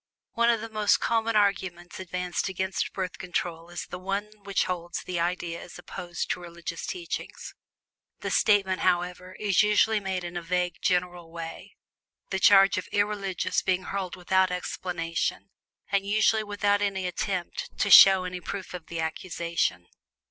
[0.33, 4.97] One of the most common arguments advanced against Birth Control is the one which holds
[4.97, 7.53] that the idea is opposed to religious teachings.
[8.21, 11.75] The statement, however, is usually made in a vague general way,
[12.31, 15.51] the charge of "irreligious" being hurled without explanation,
[15.91, 19.85] and usually without any attempt to show any proof of the accusation.